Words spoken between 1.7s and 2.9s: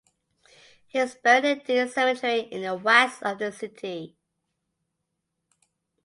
Cemetery in the